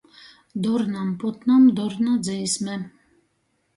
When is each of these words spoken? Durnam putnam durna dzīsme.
Durnam 0.67 1.11
putnam 1.25 1.69
durna 1.81 2.17
dzīsme. 2.29 2.79